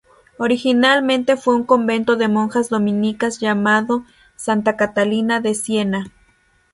[0.39, 4.03] Originalmente fue un convento de monjas dominicas llamado
[4.35, 6.11] Santa Catalina de Siena.